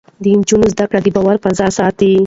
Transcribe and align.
د 0.23 0.25
نجونو 0.39 0.65
زده 0.73 0.85
کړه 0.89 0.99
د 1.03 1.07
باور 1.15 1.35
فضا 1.43 1.67
ساتي. 1.77 2.11